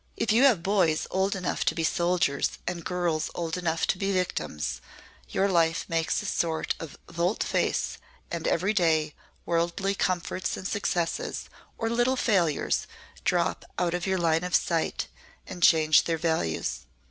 [0.17, 4.11] If you have boys old enough to be soldiers and girls old enough to be
[4.11, 4.81] victims
[5.29, 7.99] your life makes a sort of volte face
[8.31, 9.13] and everyday,
[9.45, 12.87] worldly comforts and successes or little failures
[13.25, 15.05] drop out of your line of sight,
[15.45, 16.87] and change their values.